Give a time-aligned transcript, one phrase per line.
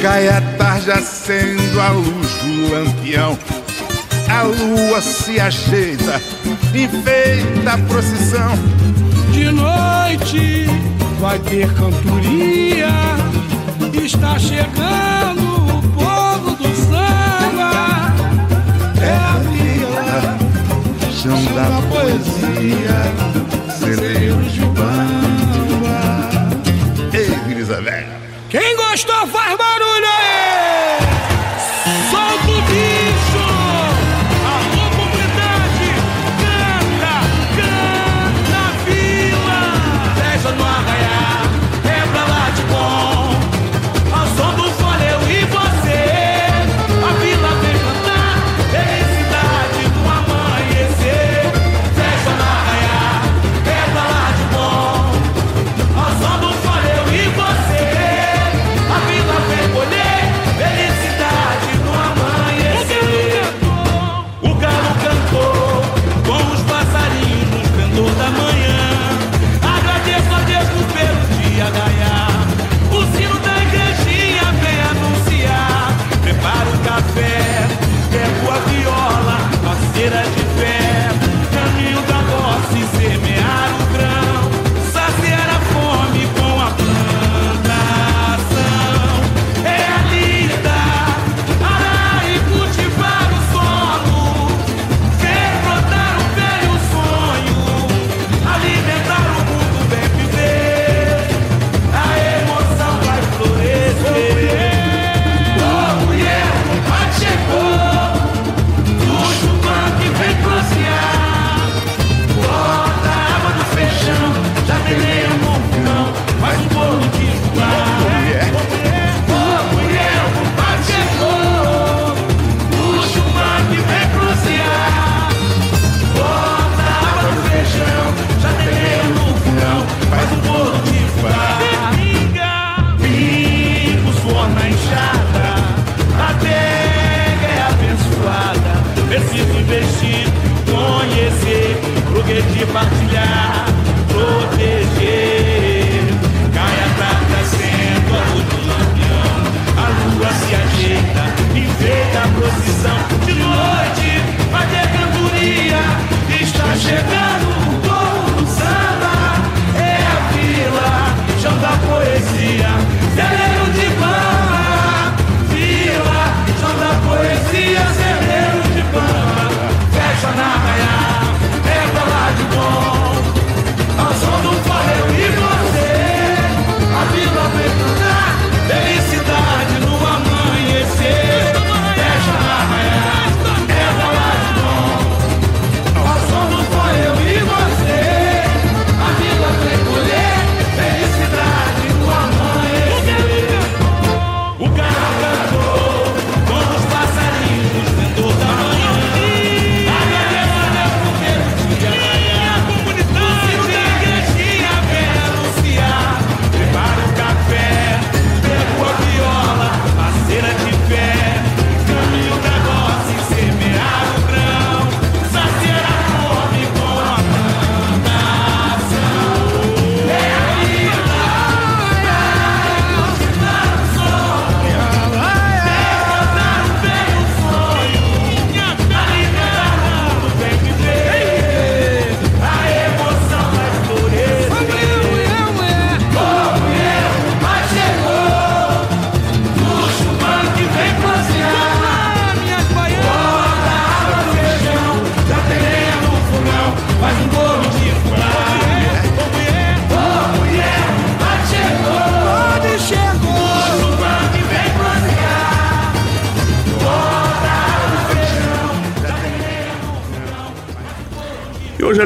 [0.00, 3.38] Cai a tarde, acendo a luz do lampião.
[4.28, 6.20] A lua se ajeita,
[6.74, 8.56] enfeita a procissão.
[9.32, 10.66] De noite
[11.18, 12.88] vai ter cantoria.
[13.92, 18.14] Está chegando o povo do samba.
[19.02, 20.38] É a vila,
[21.10, 22.98] chão da poesia.
[23.78, 24.67] Celeiros de
[28.90, 29.87] pastor faz.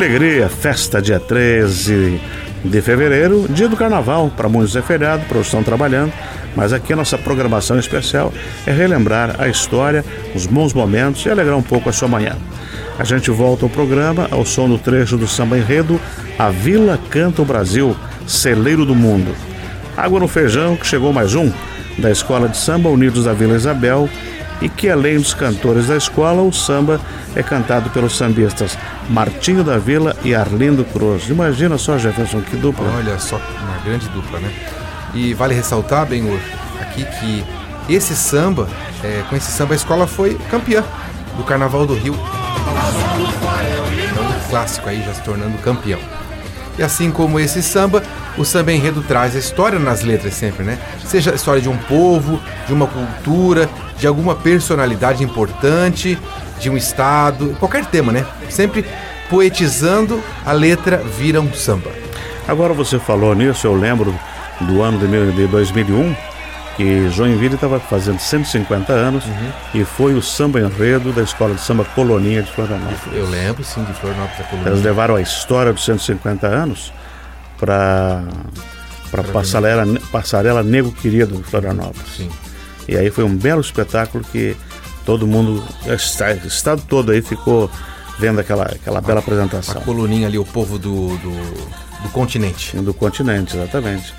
[0.00, 2.18] alegria, festa dia 13
[2.64, 4.32] de fevereiro, dia do carnaval.
[4.34, 6.10] Para muitos é feriado, para outros estão trabalhando,
[6.56, 8.32] mas aqui a nossa programação especial
[8.66, 10.02] é relembrar a história,
[10.34, 12.34] os bons momentos e alegrar um pouco a sua manhã.
[12.98, 16.00] A gente volta ao programa ao som do trecho do samba enredo
[16.38, 17.94] A Vila Canta o Brasil,
[18.26, 19.34] celeiro do mundo.
[19.98, 21.52] Água no feijão, que chegou mais um,
[21.98, 24.08] da Escola de Samba Unidos da Vila Isabel,
[24.60, 27.00] e que além dos cantores da escola, o samba
[27.34, 28.76] é cantado pelos sambistas
[29.08, 31.28] Martinho da Vila e Arlindo Cruz.
[31.28, 32.86] Imagina só, Jefferson, que dupla.
[32.96, 34.52] Olha só, uma grande dupla, né?
[35.14, 36.38] E vale ressaltar, Benhur,
[36.80, 37.44] aqui que
[37.88, 38.68] esse samba,
[39.02, 40.84] é, com esse samba a escola foi campeã
[41.36, 42.14] do Carnaval do Rio.
[44.12, 45.98] Então, um clássico aí já se tornando campeão.
[46.80, 48.02] E assim como esse samba,
[48.38, 50.78] o samba enredo traz a história nas letras sempre, né?
[51.04, 53.68] Seja a história de um povo, de uma cultura,
[53.98, 56.18] de alguma personalidade importante,
[56.58, 58.24] de um estado, qualquer tema, né?
[58.48, 58.86] Sempre
[59.28, 61.90] poetizando, a letra vira um samba.
[62.48, 64.18] Agora você falou nisso, eu lembro
[64.62, 64.98] do ano
[65.34, 66.16] de 2001,
[66.80, 69.52] que Joinville estava fazendo 150 anos uhum.
[69.74, 73.00] e foi o samba enredo da escola de samba Coloninha de Florianópolis.
[73.12, 74.70] Eu lembro, sim, de Florianópolis da Coloninha.
[74.70, 76.90] Eles levaram a história dos 150 anos
[77.58, 78.24] para
[79.10, 82.16] para passarela, passarela Nego Querido de Florianópolis.
[82.16, 82.30] Sim.
[82.88, 84.56] E aí foi um belo espetáculo que
[85.04, 87.70] todo mundo, o estado todo aí ficou
[88.18, 89.82] vendo aquela, aquela bela apresentação.
[89.82, 92.74] A coluninha ali, o povo do, do, do continente.
[92.78, 94.14] Do continente, exatamente.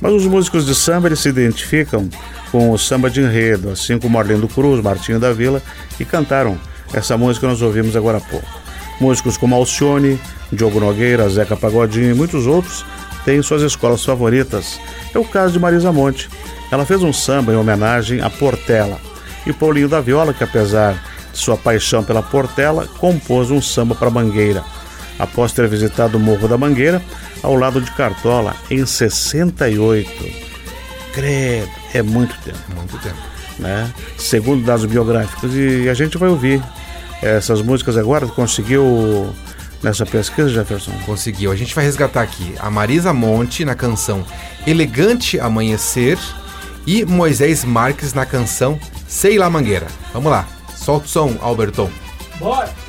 [0.00, 2.08] Mas os músicos de samba eles se identificam
[2.50, 5.62] com o samba de enredo, assim como Arlindo Cruz, Martinho da Vila,
[5.96, 6.58] que cantaram
[6.92, 8.46] essa música que nós ouvimos agora há pouco.
[9.00, 10.18] Músicos como Alcione,
[10.52, 12.84] Diogo Nogueira, Zeca Pagodinho e muitos outros
[13.24, 14.80] têm suas escolas favoritas.
[15.14, 16.28] É o caso de Marisa Monte.
[16.70, 18.98] Ela fez um samba em homenagem à Portela.
[19.46, 24.10] E Paulinho da Viola, que apesar de sua paixão pela Portela, compôs um samba para
[24.10, 24.64] Mangueira.
[25.18, 27.02] Após ter visitado o Morro da Mangueira,
[27.42, 30.08] ao lado de Cartola em 68.
[31.12, 32.58] Credo, é muito tempo.
[32.74, 33.16] Muito tempo.
[33.58, 33.92] Né?
[34.16, 35.50] Segundo dados biográficos.
[35.54, 36.62] E a gente vai ouvir
[37.20, 38.26] essas músicas agora.
[38.26, 39.34] Conseguiu
[39.82, 40.92] nessa pesquisa, Jefferson?
[41.04, 41.50] Conseguiu.
[41.50, 44.24] A gente vai resgatar aqui a Marisa Monte na canção
[44.66, 46.18] Elegante Amanhecer
[46.86, 49.86] e Moisés Marques na canção Sei Lá Mangueira.
[50.12, 50.46] Vamos lá.
[50.76, 51.90] Solta o som, Alberton.
[52.38, 52.87] Bora!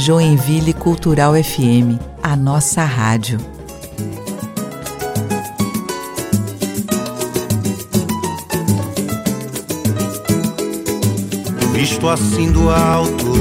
[0.00, 3.38] Joinville Cultural FM, a nossa rádio.
[11.74, 13.34] Visto assim do alto,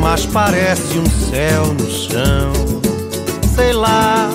[0.00, 2.52] mas parece um céu no chão,
[3.54, 4.28] sei lá.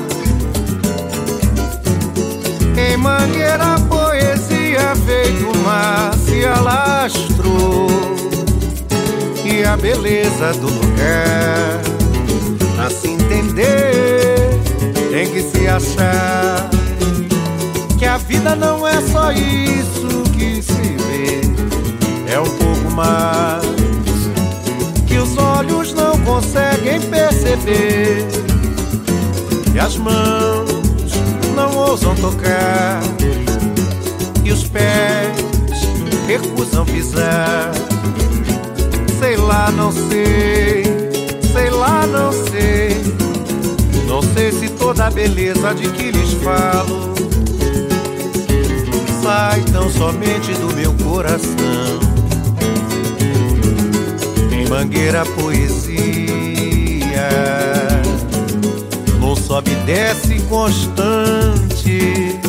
[2.77, 3.72] Em mangueira
[9.73, 11.81] a beleza do lugar.
[12.75, 14.49] Pra se entender,
[15.11, 16.69] tem que se achar
[17.97, 21.41] que a vida não é só isso que se vê,
[22.31, 23.63] é um pouco mais
[25.07, 28.27] que os olhos não conseguem perceber.
[29.73, 31.11] E as mãos
[31.55, 33.01] não ousam tocar.
[34.43, 35.35] E os pés
[36.27, 37.71] recusam pisar
[39.53, 40.83] lá, não sei,
[41.53, 43.03] sei lá, não sei.
[44.07, 47.13] Não sei se toda a beleza de que lhes falo
[49.21, 51.99] sai tão somente do meu coração.
[54.51, 55.69] Em mangueira poesia,
[59.19, 62.39] num sobe e desce constante,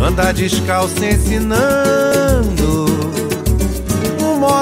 [0.00, 2.87] anda descalço ensinando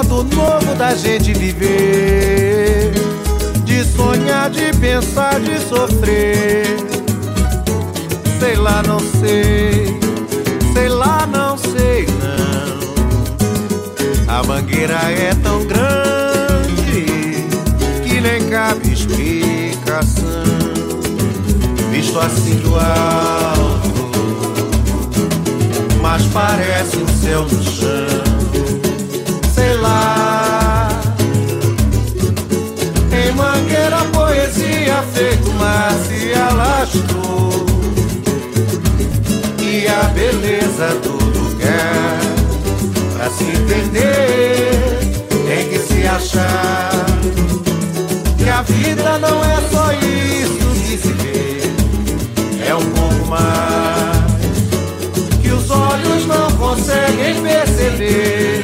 [0.07, 2.93] modo novo da gente viver.
[3.63, 6.77] De sonhar, de pensar, de sofrer.
[8.39, 9.99] Sei lá, não sei.
[10.73, 12.77] Sei lá, não sei, não.
[14.27, 17.05] A mangueira é tão grande
[18.03, 20.43] que nem cabe explicação.
[21.91, 24.11] Visto assim do alto,
[26.01, 28.26] mas parece um céu no chão
[40.77, 42.19] beleza do lugar,
[43.15, 44.99] pra se entender,
[45.47, 46.91] tem que se achar.
[48.37, 51.61] Que a vida não é só isso que se vê,
[52.67, 53.47] é um pouco mais.
[55.41, 58.63] Que os olhos não conseguem perceber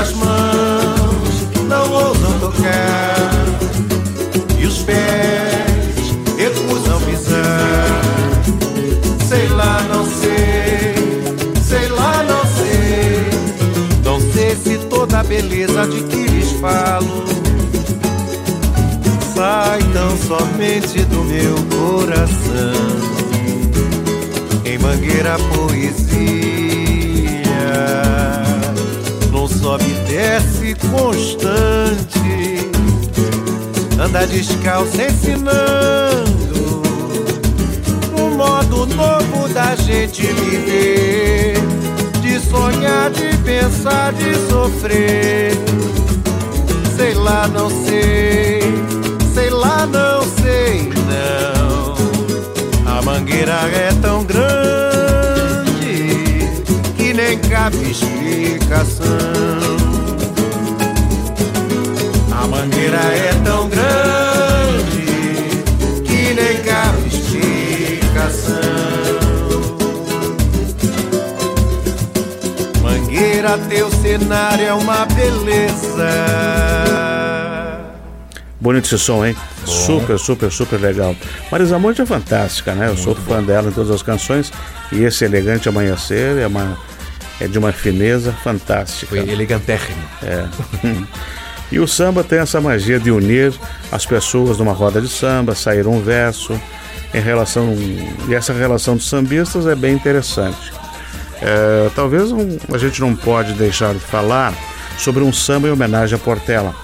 [0.00, 3.30] as mãos não ousam tocar
[4.58, 5.43] e os pés
[15.14, 17.24] se toda a beleza de que lhes falo.
[19.34, 23.14] Sai tão somente do meu coração.
[24.64, 26.04] Em mangueira poesia
[29.64, 32.70] sobe e desce constante,
[33.98, 36.82] anda descalço ensinando
[38.18, 41.53] um modo novo da gente viver,
[42.34, 45.52] de sonhar, de pensar, de sofrer.
[46.96, 48.60] Sei lá, não sei,
[49.32, 51.94] sei lá, não sei, não.
[52.98, 54.64] A mangueira é tão grande
[57.14, 59.06] nem cabe explicação.
[62.32, 63.53] A mangueira é tão
[73.74, 76.08] teu cenário é uma beleza.
[78.60, 79.34] Bonito esse som, hein?
[79.66, 79.66] Bom.
[79.66, 81.16] Super, super, super legal.
[81.50, 82.84] Marisa Monte é fantástica, né?
[82.84, 83.46] Eu Muito sou fã bom.
[83.46, 84.52] dela em todas as canções.
[84.92, 86.78] E esse Elegante Amanhecer é uma
[87.40, 89.08] é de uma fineza fantástica.
[89.08, 90.02] Foi elegantérrimo.
[90.22, 90.46] É.
[91.72, 93.52] e o samba tem essa magia de unir
[93.90, 96.58] as pessoas numa roda de samba, sair um verso,
[97.12, 97.74] em relação.
[98.28, 100.83] E essa relação dos sambistas é bem interessante.
[101.42, 104.54] É, talvez um, a gente não pode deixar de falar
[104.98, 106.74] sobre um samba em homenagem a Portela,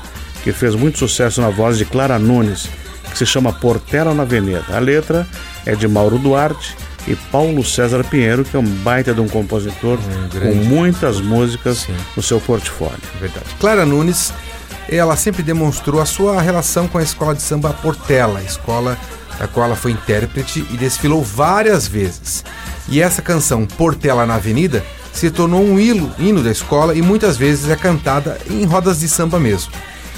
[0.43, 2.69] que fez muito sucesso na voz de Clara Nunes,
[3.11, 4.65] que se chama Portela na Avenida.
[4.71, 5.27] A letra
[5.67, 6.77] é de Mauro Duarte
[7.07, 11.79] e Paulo César Pinheiro, que é um baita de um compositor um com muitas músicas
[11.79, 11.95] Sim.
[12.17, 12.99] no seu portfólio.
[13.21, 13.47] Verdade.
[13.59, 14.33] Clara Nunes,
[14.97, 18.99] ela sempre demonstrou a sua relação com a escola de samba Portela, escola
[19.39, 22.45] da qual ela foi intérprete e desfilou várias vezes.
[22.89, 27.37] E essa canção Portela na Avenida se tornou um hino, hino da escola e muitas
[27.37, 29.73] vezes é cantada em rodas de samba mesmo.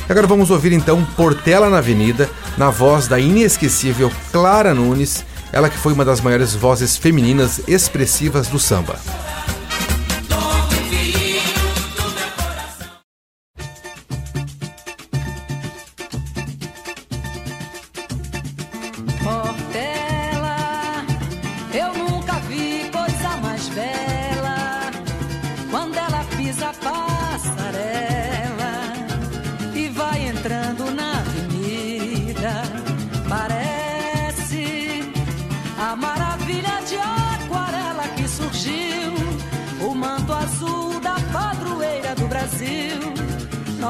[0.08, 5.76] Agora vamos ouvir então Portela na Avenida, na voz da inesquecível Clara Nunes ela que
[5.76, 8.98] foi uma das maiores vozes femininas expressivas do samba.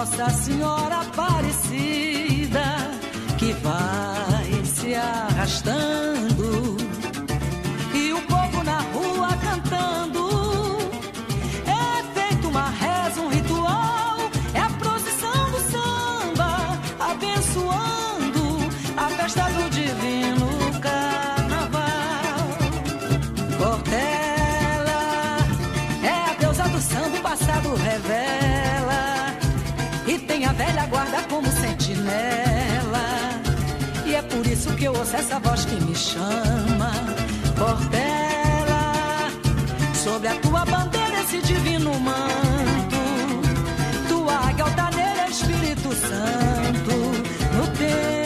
[0.02, 2.64] Nossa Senhora Aparecida,
[3.38, 5.81] que vai se arrastando
[34.62, 36.92] isso que eu ouço essa voz que me chama.
[37.58, 39.28] Portela,
[40.04, 43.02] sobre a tua bandeira esse divino manto.
[44.08, 46.94] Tua águia altaneira, Espírito Santo,
[47.56, 48.21] no teu.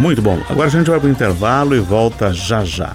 [0.00, 0.38] Muito bom.
[0.48, 2.94] Agora a gente vai para o intervalo e volta já já.